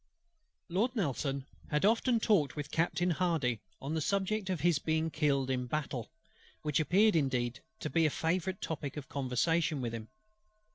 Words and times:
LORD 0.67 0.95
NELSON 0.95 1.45
had 1.69 1.85
often 1.85 2.19
talked 2.19 2.55
with 2.55 2.71
Captain 2.71 3.11
HARDY 3.11 3.61
on 3.79 3.93
the 3.93 4.01
subject 4.01 4.49
of 4.49 4.61
his 4.61 4.79
being 4.79 5.11
killed 5.11 5.51
in 5.51 5.67
battle, 5.67 6.09
which 6.63 6.79
appeared 6.79 7.15
indeed 7.15 7.59
to 7.81 7.87
be 7.91 8.07
a 8.07 8.09
favourite 8.09 8.61
topic 8.61 8.97
of 8.97 9.07
conversation 9.07 9.79
with 9.79 9.93
him. 9.93 10.09